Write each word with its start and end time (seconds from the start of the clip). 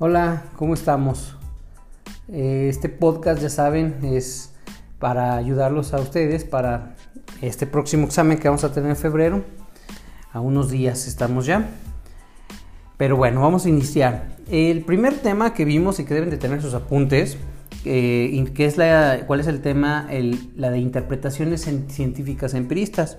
Hola, 0.00 0.44
¿cómo 0.54 0.74
estamos? 0.74 1.34
Eh, 2.28 2.68
este 2.70 2.88
podcast, 2.88 3.42
ya 3.42 3.50
saben, 3.50 3.96
es 4.04 4.54
para 5.00 5.34
ayudarlos 5.34 5.92
a 5.92 5.98
ustedes 5.98 6.44
para 6.44 6.94
este 7.42 7.66
próximo 7.66 8.06
examen 8.06 8.38
que 8.38 8.46
vamos 8.46 8.62
a 8.62 8.72
tener 8.72 8.90
en 8.90 8.96
febrero. 8.96 9.42
A 10.32 10.40
unos 10.40 10.70
días 10.70 11.08
estamos 11.08 11.46
ya. 11.46 11.68
Pero 12.96 13.16
bueno, 13.16 13.40
vamos 13.40 13.66
a 13.66 13.70
iniciar. 13.70 14.36
El 14.48 14.84
primer 14.84 15.14
tema 15.14 15.52
que 15.52 15.64
vimos 15.64 15.98
y 15.98 16.04
que 16.04 16.14
deben 16.14 16.30
de 16.30 16.36
tener 16.36 16.62
sus 16.62 16.74
apuntes, 16.74 17.36
eh, 17.84 18.46
es 18.56 18.76
la, 18.76 19.24
¿cuál 19.26 19.40
es 19.40 19.48
el 19.48 19.60
tema? 19.62 20.08
la 20.54 20.70
de 20.70 20.78
interpretaciones 20.78 21.68
científicas 21.88 22.54
empiristas. 22.54 23.18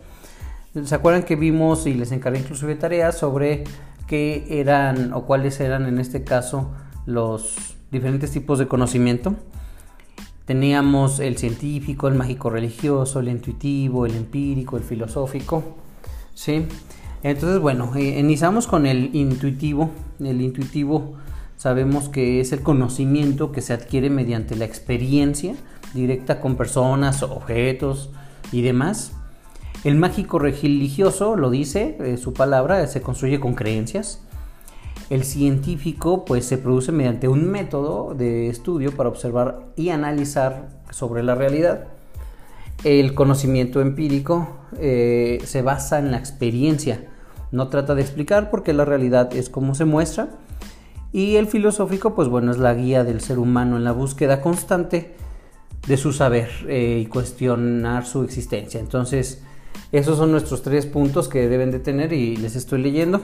¿Se 0.86 0.96
acuerdan 0.96 1.24
que 1.24 1.36
vimos 1.36 1.88
y 1.88 1.94
les 1.94 2.14
encargué 2.14 2.40
incluso 2.40 2.68
de 2.68 2.76
tareas 2.76 3.18
sobre 3.18 3.66
qué 4.10 4.60
eran 4.60 5.14
o 5.14 5.24
cuáles 5.24 5.60
eran 5.60 5.86
en 5.86 6.00
este 6.00 6.24
caso 6.24 6.72
los 7.06 7.76
diferentes 7.92 8.32
tipos 8.32 8.58
de 8.60 8.68
conocimiento. 8.68 9.36
Teníamos 10.46 11.20
el 11.20 11.38
científico, 11.38 12.08
el 12.08 12.16
mágico 12.16 12.50
religioso, 12.50 13.20
el 13.20 13.30
intuitivo, 13.30 14.08
el 14.08 14.16
empírico, 14.16 14.78
el 14.78 14.84
filosófico. 14.84 15.64
¿sí? 16.34 16.66
Entonces, 17.22 17.60
bueno, 17.60 17.92
eh, 17.96 18.20
iniciamos 18.20 18.66
con 18.66 18.88
el 18.88 19.16
intuitivo. 19.16 19.92
El 20.20 20.42
intuitivo 20.42 21.14
sabemos 21.56 22.10
que 22.10 22.40
es 22.40 22.52
el 22.52 22.62
conocimiento 22.64 23.52
que 23.52 23.62
se 23.62 23.74
adquiere 23.74 24.10
mediante 24.10 24.56
la 24.56 24.66
experiencia 24.66 25.54
directa 25.94 26.42
con 26.42 26.56
personas, 26.56 27.22
objetos 27.22 28.10
y 28.52 28.64
demás. 28.64 29.12
El 29.84 29.96
mágico 29.96 30.40
religioso 30.40 31.38
lo 31.38 31.50
dice, 31.50 31.98
eh, 32.02 32.18
su 32.18 32.34
palabra, 32.34 32.86
se 32.88 33.02
construye 33.02 33.40
con 33.40 33.56
creencias. 33.56 34.22
El 35.10 35.24
científico 35.24 36.26
pues 36.26 36.46
se 36.46 36.58
produce 36.58 36.92
mediante 36.92 37.28
un 37.28 37.50
método 37.50 38.14
de 38.14 38.50
estudio 38.50 38.92
para 38.96 39.10
observar 39.10 39.68
y 39.76 39.90
analizar 39.90 40.70
sobre 40.92 41.24
la 41.24 41.34
realidad. 41.34 41.88
El 42.84 43.16
conocimiento 43.16 43.82
empírico 43.82 44.50
eh, 44.78 45.40
se 45.46 45.62
basa 45.62 46.00
en 46.00 46.12
la 46.12 46.18
experiencia, 46.18 47.08
no 47.52 47.70
trata 47.70 47.96
de 47.96 48.02
explicar 48.02 48.52
porque 48.52 48.74
la 48.74 48.86
realidad 48.86 49.34
es 49.34 49.50
como 49.50 49.76
se 49.76 49.86
muestra. 49.86 50.30
Y 51.12 51.38
el 51.38 51.48
filosófico 51.48 52.14
pues 52.14 52.28
bueno 52.28 52.52
es 52.52 52.60
la 52.60 52.74
guía 52.74 53.04
del 53.04 53.22
ser 53.22 53.40
humano 53.40 53.78
en 53.78 53.84
la 53.84 53.94
búsqueda 53.94 54.42
constante 54.42 55.16
de 55.88 55.98
su 55.98 56.14
saber 56.14 56.50
eh, 56.68 57.00
y 57.02 57.06
cuestionar 57.08 58.06
su 58.06 58.24
existencia. 58.24 58.80
Entonces 58.80 59.42
esos 59.92 60.18
son 60.18 60.32
nuestros 60.32 60.62
tres 60.62 60.86
puntos 60.86 61.28
que 61.28 61.48
deben 61.48 61.72
de 61.72 61.80
tener 61.80 62.14
y 62.14 62.38
les 62.38 62.56
estoy 62.56 62.82
leyendo. 62.82 63.22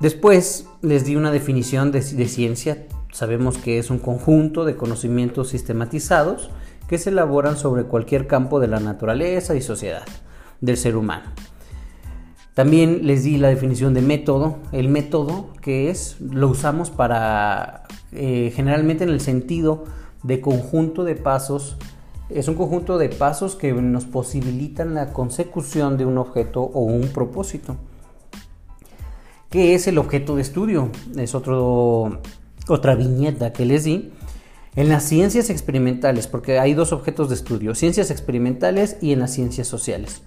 Después 0.00 0.66
les 0.82 1.04
di 1.04 1.16
una 1.16 1.30
definición 1.30 1.90
de, 1.92 2.02
ciencia. 2.02 2.86
Sabemos 3.12 3.58
que 3.58 3.78
es 3.78 3.90
un 3.90 3.98
conjunto 3.98 4.64
de 4.64 4.76
conocimientos 4.76 5.48
sistematizados 5.48 6.50
que 6.86 6.98
se 6.98 7.10
elaboran 7.10 7.56
sobre 7.56 7.84
cualquier 7.84 8.26
campo 8.26 8.60
de 8.60 8.68
la 8.68 8.80
naturaleza 8.80 9.54
y 9.54 9.62
sociedad 9.62 10.04
del 10.60 10.76
ser 10.76 10.96
humano. 10.96 11.24
También 12.54 13.06
les 13.06 13.24
di 13.24 13.36
la 13.36 13.48
definición 13.48 13.92
de 13.92 14.02
método. 14.02 14.58
El 14.72 14.88
método 14.88 15.48
que 15.60 15.90
es, 15.90 16.16
lo 16.20 16.48
usamos 16.48 16.90
para, 16.90 17.84
eh, 18.12 18.52
generalmente 18.54 19.04
en 19.04 19.10
el 19.10 19.20
sentido 19.20 19.84
de 20.22 20.40
conjunto 20.40 21.04
de 21.04 21.16
pasos 21.16 21.76
es 22.28 22.48
un 22.48 22.54
conjunto 22.54 22.98
de 22.98 23.08
pasos 23.08 23.54
que 23.54 23.72
nos 23.72 24.04
posibilitan 24.04 24.94
la 24.94 25.12
consecución 25.12 25.96
de 25.96 26.04
un 26.04 26.18
objeto 26.18 26.62
o 26.62 26.80
un 26.80 27.08
propósito. 27.08 27.76
¿Qué 29.50 29.74
es 29.74 29.86
el 29.86 29.98
objeto 29.98 30.36
de 30.36 30.42
estudio? 30.42 30.90
Es 31.16 31.34
otro, 31.34 32.20
otra 32.68 32.94
viñeta 32.96 33.52
que 33.52 33.64
les 33.64 33.84
di. 33.84 34.12
En 34.74 34.88
las 34.88 35.04
ciencias 35.04 35.48
experimentales, 35.48 36.26
porque 36.26 36.58
hay 36.58 36.74
dos 36.74 36.92
objetos 36.92 37.28
de 37.28 37.36
estudio, 37.36 37.74
ciencias 37.74 38.10
experimentales 38.10 38.98
y 39.00 39.12
en 39.12 39.20
las 39.20 39.32
ciencias 39.32 39.68
sociales. 39.68 40.22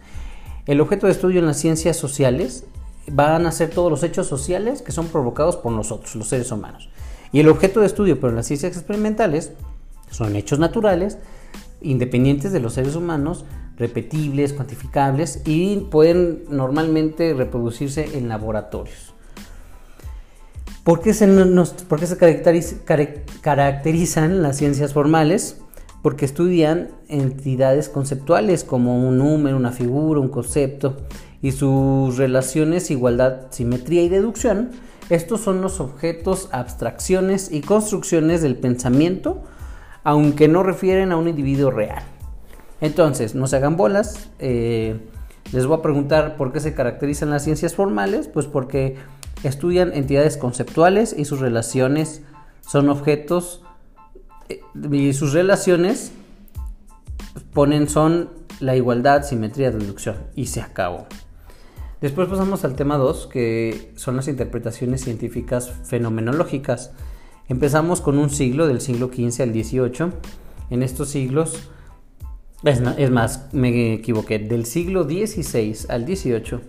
El 0.65 0.81
objeto 0.81 1.05
de 1.05 1.11
estudio 1.11 1.39
en 1.39 1.45
las 1.45 1.57
ciencias 1.57 1.97
sociales 1.97 2.63
van 3.11 3.45
a 3.45 3.51
ser 3.51 3.69
todos 3.69 3.91
los 3.91 4.03
hechos 4.03 4.27
sociales 4.27 4.81
que 4.81 4.91
son 4.91 5.07
provocados 5.07 5.57
por 5.57 5.73
nosotros, 5.73 6.15
los 6.15 6.29
seres 6.29 6.51
humanos. 6.51 6.89
Y 7.31 7.41
el 7.41 7.49
objeto 7.49 7.81
de 7.81 7.87
estudio, 7.87 8.19
pero 8.19 8.29
en 8.29 8.37
las 8.37 8.47
ciencias 8.47 8.75
experimentales, 8.75 9.51
son 10.09 10.35
hechos 10.35 10.57
naturales 10.57 11.19
independientes 11.81 12.51
de 12.51 12.59
los 12.59 12.73
seres 12.73 12.95
humanos, 12.95 13.45
repetibles, 13.77 14.53
cuantificables 14.53 15.41
y 15.45 15.77
pueden 15.89 16.43
normalmente 16.49 17.33
reproducirse 17.33 18.17
en 18.17 18.27
laboratorios. 18.27 19.13
¿Por 20.83 21.01
qué 21.01 21.13
se, 21.13 21.27
se 22.07 23.23
caracterizan 23.41 24.41
las 24.41 24.57
ciencias 24.57 24.93
formales? 24.93 25.61
Porque 26.01 26.25
estudian 26.25 26.89
entidades 27.07 27.89
conceptuales 27.89 28.63
como 28.63 29.07
un 29.07 29.17
número, 29.17 29.57
una 29.57 29.71
figura, 29.71 30.19
un 30.19 30.29
concepto 30.29 30.97
y 31.41 31.51
sus 31.51 32.17
relaciones, 32.17 32.91
igualdad, 32.91 33.47
simetría 33.51 34.03
y 34.03 34.09
deducción. 34.09 34.71
Estos 35.09 35.41
son 35.41 35.61
los 35.61 35.79
objetos, 35.79 36.49
abstracciones 36.51 37.51
y 37.51 37.61
construcciones 37.61 38.41
del 38.41 38.57
pensamiento 38.57 39.43
aunque 40.03 40.47
no 40.47 40.63
refieren 40.63 41.11
a 41.11 41.17
un 41.17 41.27
individuo 41.27 41.71
real. 41.71 42.03
Entonces, 42.81 43.35
no 43.35 43.47
se 43.47 43.57
hagan 43.57 43.77
bolas. 43.77 44.29
Eh, 44.39 44.99
les 45.51 45.65
voy 45.65 45.79
a 45.79 45.81
preguntar 45.81 46.37
por 46.37 46.51
qué 46.51 46.59
se 46.59 46.73
caracterizan 46.73 47.29
las 47.29 47.43
ciencias 47.43 47.75
formales. 47.75 48.27
Pues 48.27 48.45
porque 48.45 48.97
estudian 49.43 49.93
entidades 49.93 50.37
conceptuales 50.37 51.15
y 51.17 51.25
sus 51.25 51.39
relaciones 51.39 52.21
son 52.61 52.89
objetos 52.89 53.63
eh, 54.49 54.61
y 54.91 55.13
sus 55.13 55.33
relaciones 55.33 56.11
ponen 57.53 57.89
son 57.89 58.29
la 58.59 58.75
igualdad, 58.75 59.23
simetría, 59.23 59.71
deducción 59.71 60.17
y 60.35 60.47
se 60.47 60.61
acabó. 60.61 61.07
Después 62.01 62.29
pasamos 62.29 62.63
al 62.63 62.75
tema 62.75 62.97
2, 62.97 63.27
que 63.27 63.91
son 63.95 64.15
las 64.15 64.27
interpretaciones 64.27 65.01
científicas 65.01 65.71
fenomenológicas. 65.83 66.91
Empezamos 67.49 67.99
con 67.99 68.19
un 68.19 68.29
siglo, 68.29 68.67
del 68.67 68.79
siglo 68.79 69.07
XV 69.07 69.41
al 69.41 69.51
XVIII. 69.51 70.11
En 70.69 70.83
estos 70.83 71.09
siglos, 71.09 71.67
es, 72.63 73.09
más, 73.09 73.49
me 73.53 73.93
equivoqué, 73.93 74.37
del 74.37 74.65
siglo 74.65 75.03
XVI 75.03 75.75
al 75.89 76.05
XVIII 76.05 76.59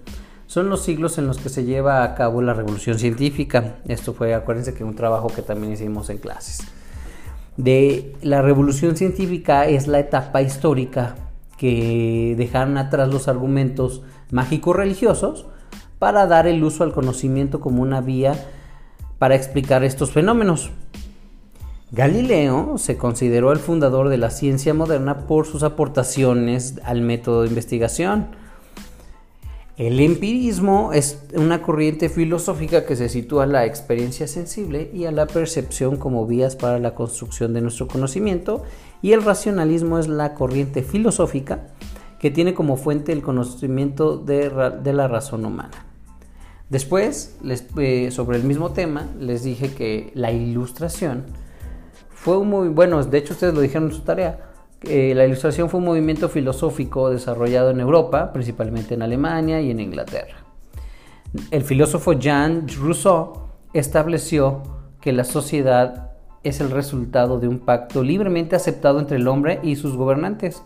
son 0.46 0.68
los 0.68 0.82
siglos 0.82 1.16
en 1.18 1.28
los 1.28 1.38
que 1.38 1.48
se 1.48 1.64
lleva 1.64 2.02
a 2.02 2.14
cabo 2.16 2.42
la 2.42 2.54
revolución 2.54 2.98
científica. 2.98 3.76
Esto 3.86 4.14
fue, 4.14 4.34
acuérdense 4.34 4.74
que 4.74 4.82
un 4.82 4.96
trabajo 4.96 5.28
que 5.28 5.42
también 5.42 5.74
hicimos 5.74 6.10
en 6.10 6.18
clases. 6.18 6.66
De 7.56 8.16
la 8.22 8.42
revolución 8.42 8.96
científica 8.96 9.66
es 9.66 9.86
la 9.86 10.00
etapa 10.00 10.42
histórica 10.42 11.14
que 11.56 12.34
dejaron 12.36 12.78
atrás 12.78 13.08
los 13.08 13.28
argumentos 13.28 14.02
mágicos 14.32 14.74
religiosos 14.74 15.46
para 16.00 16.26
dar 16.26 16.46
el 16.48 16.64
uso 16.64 16.82
al 16.82 16.92
conocimiento 16.92 17.60
como 17.60 17.82
una 17.82 18.00
vía 18.00 18.48
para 19.20 19.34
explicar 19.34 19.84
estos 19.84 20.12
fenómenos. 20.12 20.70
Galileo 21.92 22.78
se 22.78 22.96
consideró 22.96 23.52
el 23.52 23.58
fundador 23.58 24.08
de 24.08 24.16
la 24.16 24.30
ciencia 24.30 24.72
moderna 24.72 25.26
por 25.26 25.46
sus 25.46 25.62
aportaciones 25.62 26.80
al 26.84 27.02
método 27.02 27.42
de 27.42 27.48
investigación. 27.48 28.28
El 29.76 30.00
empirismo 30.00 30.94
es 30.94 31.22
una 31.34 31.60
corriente 31.60 32.08
filosófica 32.08 32.86
que 32.86 32.96
se 32.96 33.10
sitúa 33.10 33.44
a 33.44 33.46
la 33.46 33.66
experiencia 33.66 34.26
sensible 34.26 34.90
y 34.94 35.04
a 35.04 35.12
la 35.12 35.26
percepción 35.26 35.98
como 35.98 36.26
vías 36.26 36.56
para 36.56 36.78
la 36.78 36.94
construcción 36.94 37.52
de 37.52 37.60
nuestro 37.60 37.88
conocimiento 37.88 38.62
y 39.02 39.12
el 39.12 39.22
racionalismo 39.22 39.98
es 39.98 40.08
la 40.08 40.32
corriente 40.32 40.82
filosófica 40.82 41.66
que 42.18 42.30
tiene 42.30 42.54
como 42.54 42.78
fuente 42.78 43.12
el 43.12 43.20
conocimiento 43.20 44.16
de, 44.16 44.50
la 44.94 45.08
razón 45.08 45.44
humana. 45.44 45.89
Después, 46.70 47.36
eh, 47.76 48.10
sobre 48.10 48.38
el 48.38 48.44
mismo 48.44 48.70
tema, 48.70 49.08
les 49.18 49.42
dije 49.42 49.74
que 49.74 50.10
la 50.14 50.32
ilustración 50.32 51.24
fue 52.08 52.42
muy 52.44 52.68
bueno, 52.68 53.04
de 53.04 53.18
hecho 53.18 53.34
ustedes 53.34 53.52
lo 53.52 53.60
dijeron 53.60 53.88
en 53.88 53.94
su 53.94 54.02
tarea, 54.02 54.46
la 54.82 55.26
ilustración 55.26 55.68
fue 55.68 55.78
un 55.78 55.84
movimiento 55.84 56.30
filosófico 56.30 57.10
desarrollado 57.10 57.70
en 57.70 57.80
Europa, 57.80 58.32
principalmente 58.32 58.94
en 58.94 59.02
Alemania 59.02 59.60
y 59.60 59.70
en 59.70 59.80
Inglaterra. 59.80 60.36
El 61.50 61.62
filósofo 61.62 62.14
Jean 62.14 62.66
Rousseau 62.66 63.50
estableció 63.72 64.62
que 65.00 65.12
la 65.12 65.24
sociedad 65.24 66.12
es 66.42 66.60
el 66.60 66.70
resultado 66.70 67.38
de 67.38 67.48
un 67.48 67.60
pacto 67.60 68.02
libremente 68.02 68.56
aceptado 68.56 68.98
entre 68.98 69.16
el 69.16 69.28
hombre 69.28 69.60
y 69.62 69.76
sus 69.76 69.96
gobernantes 69.96 70.62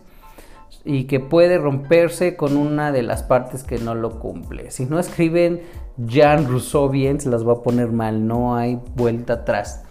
y 0.83 1.05
que 1.05 1.19
puede 1.19 1.57
romperse 1.57 2.35
con 2.35 2.57
una 2.57 2.91
de 2.91 3.01
las 3.01 3.23
partes 3.23 3.63
que 3.63 3.79
no 3.79 3.95
lo 3.95 4.19
cumple. 4.19 4.71
Si 4.71 4.85
no 4.85 4.99
escriben 4.99 5.61
Jean 5.97 6.47
Rousseau 6.47 6.89
bien, 6.89 7.19
se 7.19 7.29
las 7.29 7.47
va 7.47 7.53
a 7.53 7.63
poner 7.63 7.91
mal, 7.91 8.27
no 8.27 8.55
hay 8.55 8.79
vuelta 8.95 9.33
atrás. 9.33 9.81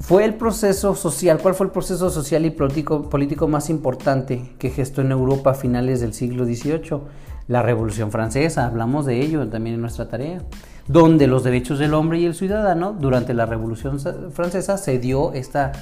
Fue 0.00 0.24
el 0.24 0.34
proceso 0.34 0.94
social, 0.94 1.38
¿cuál 1.40 1.54
fue 1.54 1.66
el 1.66 1.72
proceso 1.72 2.10
social 2.10 2.44
y 2.44 2.50
político, 2.50 3.08
político 3.08 3.48
más 3.48 3.70
importante 3.70 4.54
que 4.58 4.70
gestó 4.70 5.00
en 5.00 5.12
Europa 5.12 5.50
a 5.52 5.54
finales 5.54 6.00
del 6.00 6.12
siglo 6.14 6.44
XVIII? 6.44 7.00
La 7.46 7.62
Revolución 7.62 8.10
Francesa, 8.10 8.66
hablamos 8.66 9.06
de 9.06 9.20
ello 9.20 9.46
también 9.48 9.74
en 9.74 9.80
nuestra 9.80 10.08
tarea, 10.08 10.42
donde 10.88 11.26
los 11.26 11.44
derechos 11.44 11.78
del 11.78 11.94
hombre 11.94 12.18
y 12.18 12.24
el 12.24 12.34
ciudadano 12.34 12.92
durante 12.92 13.34
la 13.34 13.46
Revolución 13.46 13.98
Francesa 14.32 14.78
se 14.78 14.98
dio 14.98 15.32
esta 15.32 15.72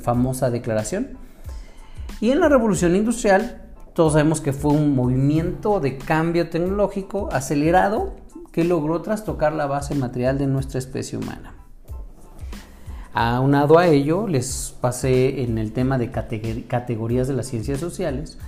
famosa 0.00 0.50
declaración. 0.50 1.18
Y 2.20 2.30
en 2.30 2.40
la 2.40 2.48
Revolución 2.48 2.96
Industrial, 2.96 3.62
todos 3.94 4.14
sabemos 4.14 4.40
que 4.40 4.52
fue 4.52 4.72
un 4.72 4.94
movimiento 4.94 5.80
de 5.80 5.98
cambio 5.98 6.50
tecnológico 6.50 7.28
acelerado 7.32 8.14
que 8.52 8.64
logró 8.64 9.02
trastocar 9.02 9.52
la 9.52 9.66
base 9.66 9.94
material 9.94 10.38
de 10.38 10.46
nuestra 10.46 10.78
especie 10.78 11.18
humana. 11.18 11.54
Aunado 13.14 13.78
a 13.78 13.86
ello, 13.86 14.26
les 14.28 14.76
pasé 14.80 15.42
en 15.42 15.58
el 15.58 15.72
tema 15.72 15.98
de 15.98 16.10
categorías 16.10 17.26
de 17.28 17.34
las 17.34 17.46
ciencias 17.46 17.80
sociales, 17.80 18.38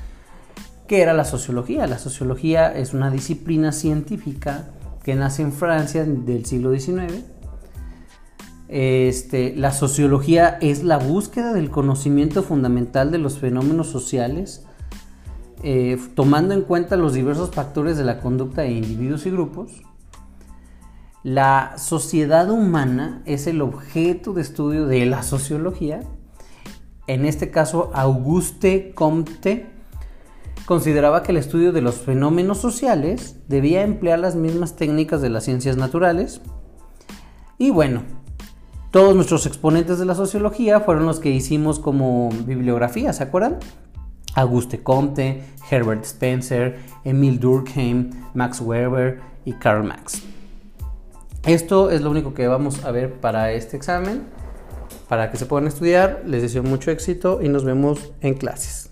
que 0.87 1.02
era 1.02 1.14
la 1.14 1.25
sociología. 1.25 1.87
La 1.87 1.99
sociología 1.99 2.73
es 2.76 2.94
una 2.94 3.11
disciplina 3.11 3.73
científica 3.73 4.69
que 5.05 5.14
nace 5.14 5.43
en 5.43 5.52
Francia 5.52 6.05
del 6.05 6.44
siglo 6.44 6.73
XIX. 6.76 7.25
Este, 8.72 9.55
la 9.56 9.72
sociología 9.72 10.58
es 10.61 10.84
la 10.84 10.99
búsqueda 10.99 11.52
del 11.52 11.70
conocimiento 11.70 12.43
fundamental 12.43 13.11
de 13.11 13.19
los 13.19 13.38
fenómenos 13.38 13.88
sociales, 13.88 14.64
eh, 15.62 15.99
tomando 16.14 16.55
en 16.55 16.62
cuenta 16.62 16.96
los 16.96 17.12
diversos 17.12 17.50
factores 17.50 17.96
de 17.96 18.05
la 18.05 18.20
conducta 18.20 18.62
de 18.62 18.70
individuos 18.70 19.26
y 19.26 19.31
grupos 19.31 19.82
la 21.22 21.75
sociedad 21.76 22.50
humana 22.50 23.22
es 23.26 23.46
el 23.46 23.61
objeto 23.61 24.32
de 24.32 24.40
estudio 24.40 24.87
de 24.87 25.05
la 25.05 25.23
sociología. 25.23 26.00
En 27.06 27.26
este 27.26 27.50
caso, 27.50 27.90
Auguste 27.93 28.94
Comte 28.94 29.66
consideraba 30.64 31.23
que 31.23 31.32
el 31.32 31.37
estudio 31.37 31.73
de 31.73 31.82
los 31.82 31.96
fenómenos 31.96 32.58
sociales 32.58 33.37
debía 33.49 33.82
emplear 33.82 34.19
las 34.19 34.34
mismas 34.34 34.76
técnicas 34.76 35.20
de 35.20 35.28
las 35.28 35.44
ciencias 35.44 35.76
naturales. 35.76 36.40
Y 37.58 37.69
bueno, 37.69 38.02
todos 38.90 39.14
nuestros 39.14 39.46
exponentes 39.46 39.98
de 39.98 40.04
la 40.04 40.14
sociología 40.14 40.81
fueron 40.81 41.06
los 41.06 41.20
que 41.20 41.31
hicimos 41.31 41.78
como 41.78 42.31
bibliografía, 42.44 43.12
¿se 43.12 43.22
acuerdan? 43.22 43.58
Auguste 44.34 44.82
Comte, 44.82 45.44
Herbert 45.70 46.04
Spencer, 46.04 46.78
Emile 47.04 47.38
Durkheim, 47.38 48.10
Max 48.34 48.60
Weber 48.60 49.20
y 49.44 49.52
Karl 49.52 49.84
Marx. 49.84 50.22
Esto 51.44 51.90
es 51.90 52.02
lo 52.02 52.10
único 52.10 52.34
que 52.34 52.48
vamos 52.48 52.84
a 52.84 52.90
ver 52.90 53.14
para 53.14 53.52
este 53.52 53.76
examen. 53.76 54.25
Para 55.08 55.31
que 55.31 55.37
se 55.37 55.46
puedan 55.46 55.66
estudiar, 55.66 56.22
les 56.26 56.42
deseo 56.42 56.62
mucho 56.62 56.90
éxito 56.90 57.40
y 57.42 57.48
nos 57.48 57.64
vemos 57.64 58.12
en 58.20 58.34
clases. 58.34 58.89